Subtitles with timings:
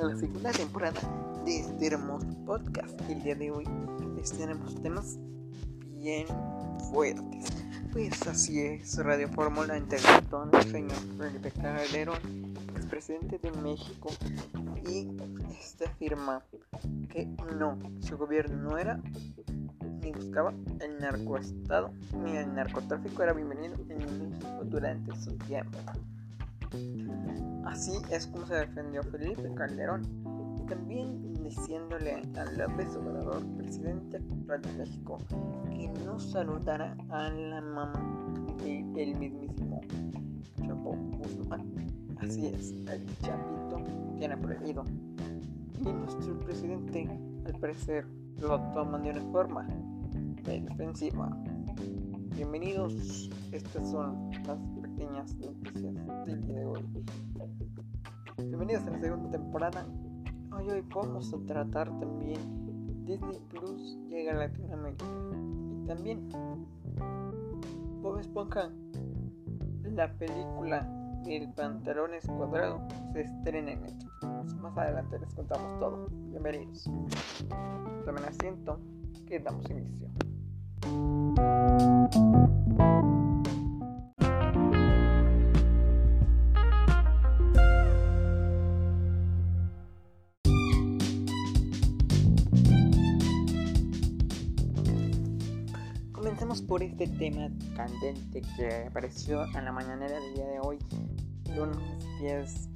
[0.00, 1.00] a la segunda temporada
[1.44, 3.00] de este hermoso podcast.
[3.08, 3.64] El día de hoy
[4.16, 5.18] les tenemos temas
[5.96, 6.26] bien
[6.90, 7.46] fuertes.
[7.92, 12.18] Pues así es, Radio Fórmula entrevistó al señor Felipe Calderón,
[12.76, 14.10] expresidente de México,
[14.88, 15.08] y
[15.60, 16.44] este afirma
[17.08, 19.00] que no, su gobierno no era
[20.00, 21.90] ni buscaba el narcoestado
[22.24, 25.78] ni el narcotráfico era bienvenido en México durante su tiempo.
[27.68, 30.02] Así es como se defendió Felipe Calderón,
[30.68, 35.18] también diciéndole a López Obrador, presidente actual de México,
[35.68, 37.92] que no saludara a la mamá
[38.64, 39.82] del mismísimo
[40.56, 41.70] Chapo Guzmán.
[42.16, 43.84] Así es, el Chapito
[44.16, 44.84] tiene prohibido.
[45.78, 47.06] Y nuestro presidente,
[47.44, 48.06] al parecer,
[48.40, 49.68] lo toma de una forma
[50.42, 51.36] defensiva.
[52.34, 55.94] Bienvenidos, estas son las pequeñas noticias
[56.24, 56.84] del día de hoy.
[58.68, 59.86] Bienvenidos a la segunda temporada.
[60.52, 62.38] Hoy, hoy vamos a tratar también
[63.06, 65.06] Disney Plus llega a Latinoamérica.
[65.72, 66.28] Y también
[68.02, 68.70] Bob Esponja,
[69.84, 70.86] la película
[71.26, 74.54] El pantalón escuadrado se estrena en Netflix.
[74.60, 76.06] Más adelante les contamos todo.
[76.28, 76.90] Bienvenidos.
[78.04, 78.78] Tomen asiento
[79.26, 80.10] que damos inicio.
[96.68, 100.78] Por este tema candente que apareció en la mañanera del día de hoy,
[101.56, 101.78] lunes
[102.20, 102.68] 10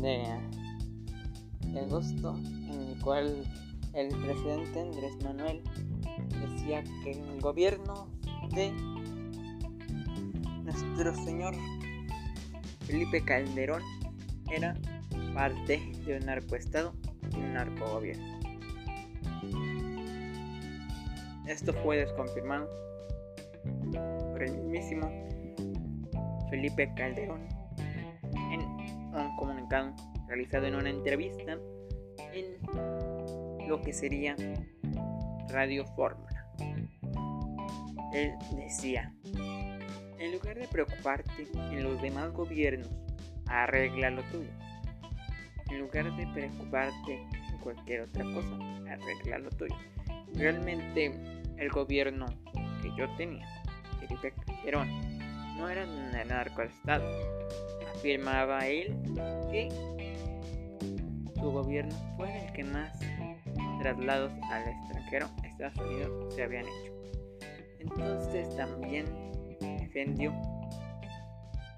[0.00, 3.44] de agosto, en el cual
[3.92, 5.62] el presidente Andrés Manuel
[6.40, 8.08] decía que el gobierno
[8.54, 8.72] de
[10.64, 11.54] nuestro señor
[12.86, 13.82] Felipe Calderón
[14.50, 14.74] era
[15.34, 16.94] parte de un narcoestado
[17.32, 18.31] y un narcogobierno.
[21.46, 22.68] Esto fue desconfirmado
[24.32, 25.10] por el mismísimo
[26.50, 27.48] Felipe Calderón
[28.52, 29.92] en un comunicado
[30.28, 31.58] realizado en una entrevista
[32.32, 34.36] en lo que sería
[35.48, 36.46] Radio Fórmula.
[38.12, 39.12] Él decía,
[40.18, 42.90] en lugar de preocuparte en los demás gobiernos,
[43.46, 44.50] arregla lo tuyo.
[45.70, 48.56] En lugar de preocuparte en cualquier otra cosa,
[48.90, 49.76] arregla lo tuyo.
[50.34, 51.12] Realmente
[51.58, 52.26] el gobierno
[52.82, 53.46] que yo tenía,
[54.00, 54.88] Felipe Calderón,
[55.56, 57.04] no era un narcoestado.
[57.94, 58.96] Afirmaba él
[59.50, 59.68] que
[61.36, 62.98] su gobierno fue el que más
[63.80, 66.92] traslados al extranjero a Estados Unidos se habían hecho.
[67.80, 69.06] Entonces también
[69.60, 70.32] defendió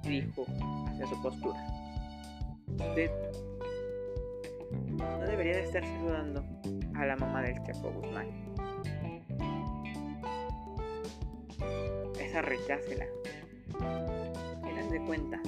[0.05, 0.47] y dijo
[0.89, 1.67] hacia su postura.
[2.69, 3.11] Usted
[5.19, 6.45] no debería de estar saludando
[6.95, 8.27] a la mamá del Chapo Guzmán.
[12.21, 13.05] Esa rechácela.
[13.81, 15.41] Al final de cuentas,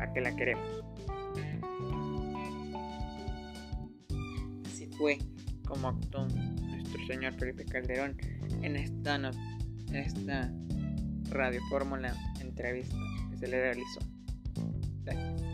[0.00, 0.84] a que la queremos.
[4.66, 5.18] Así fue
[5.66, 8.16] como actuó nuestro señor Felipe Calderón
[8.62, 9.30] en esta, no,
[9.88, 10.52] en esta
[11.30, 12.96] radio fórmula entrevista
[13.30, 14.00] que se le realizó.
[15.04, 15.44] Gracias.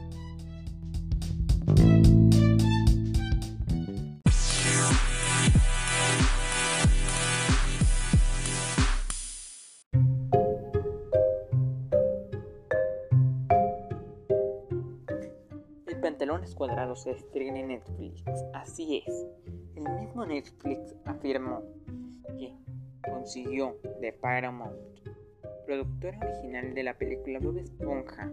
[16.01, 18.25] El pantalón escuadrado se estrena en Netflix.
[18.55, 19.27] Así es.
[19.77, 21.63] El mismo Netflix afirmó
[22.39, 22.57] que
[23.03, 24.79] consiguió de Paramount,
[25.67, 28.33] productora original de la película Bob Esponja,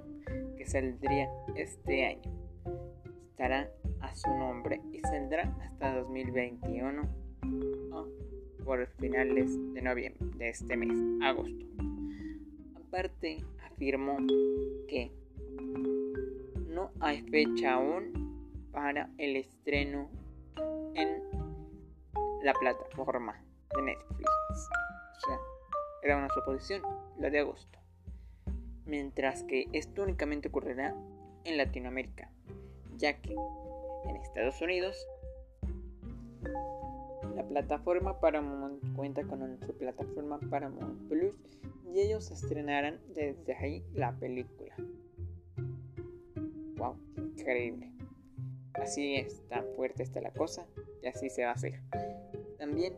[0.55, 2.31] que saldría este año.
[3.31, 7.01] Estará a su nombre y saldrá hasta 2021
[7.91, 8.07] o
[8.63, 11.66] por finales de noviembre de este mes, agosto.
[12.78, 14.16] Aparte, afirmó
[14.87, 15.11] que
[16.78, 20.12] no hay fecha aún para el estreno
[20.94, 21.24] en
[22.44, 23.44] la plataforma
[23.76, 24.29] de Netflix.
[25.18, 25.40] O sea,
[26.03, 26.84] era una suposición,
[27.18, 27.79] la de agosto.
[28.85, 30.96] Mientras que esto únicamente ocurrirá
[31.46, 32.29] en Latinoamérica,
[32.96, 33.34] ya que
[34.06, 34.96] en Estados Unidos
[37.35, 41.34] la plataforma Paramount cuenta con su plataforma Paramount Plus
[41.91, 44.57] y ellos estrenarán desde ahí la película.
[47.47, 47.90] Increíble.
[48.73, 50.67] Así es, tan fuerte está la cosa
[51.02, 51.79] y así se va a hacer.
[52.58, 52.94] También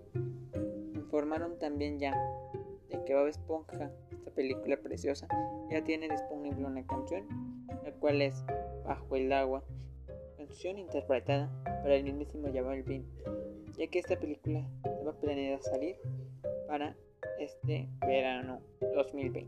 [0.96, 2.16] informaron también ya
[2.90, 5.28] de que Bob Esponja, esta película preciosa,
[5.70, 7.28] ya tiene disponible una canción,
[7.84, 8.44] la cual es
[8.86, 9.64] Bajo el agua,
[10.36, 11.48] canción interpretada
[11.84, 13.06] por el mismísimo Jamal Bin,
[13.78, 15.96] ya que esta película estaba planeada salir
[16.68, 16.96] para
[17.38, 18.62] este verano
[18.96, 19.48] 2020.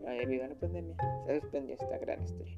[0.00, 2.56] Pero debido a la pandemia se suspendió esta gran historia.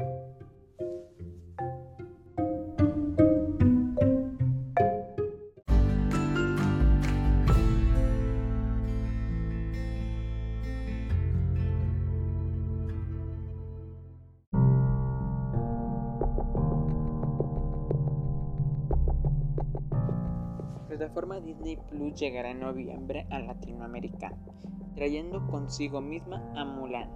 [21.00, 24.34] Plataforma Disney Plus llegará en noviembre a Latinoamérica,
[24.94, 27.08] trayendo consigo misma a Mulan.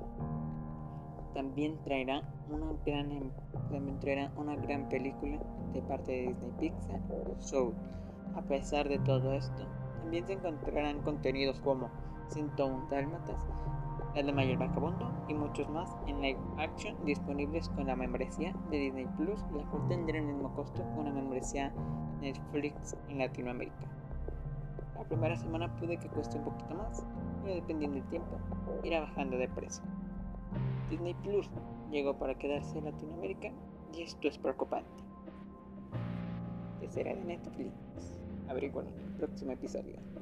[1.34, 3.30] También traerá una gran, em,
[3.70, 5.38] también traerá una gran película
[5.74, 7.00] de parte de Disney Pixar,
[7.40, 7.74] Soul.
[8.34, 9.66] A pesar de todo esto,
[10.00, 11.90] también se encontrarán contenidos como
[12.28, 13.46] 101 Dálmatas,
[14.14, 18.78] La de Mayor Vagabundo y muchos más en live action disponibles con la membresía de
[18.78, 21.72] Disney Plus, la cual tendrá el mismo costo que una membresía
[22.20, 23.88] Netflix en Latinoamérica.
[24.96, 27.04] La primera semana puede que cueste un poquito más,
[27.42, 28.38] pero dependiendo del tiempo,
[28.84, 29.82] irá bajando de precio.
[30.90, 31.50] Disney Plus
[31.90, 33.50] llegó para quedarse en Latinoamérica
[33.92, 35.02] y esto es preocupante.
[36.80, 37.72] ¿Qué será de Netflix?
[38.48, 40.13] Averiguarlo en el próximo episodio.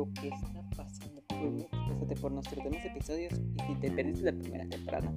[0.00, 4.66] Lo que está pasando por, por nuestros demás episodios y si te perdiste la primera
[4.66, 5.12] temporada,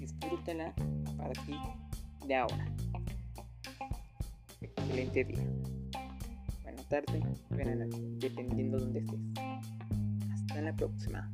[0.00, 0.74] disfrútala
[1.06, 1.56] a partir
[2.26, 2.66] de ahora.
[4.60, 5.44] Excelente día.
[6.64, 9.20] Buena tarde, buena noche, dependiendo donde estés.
[10.32, 11.30] Hasta la próxima.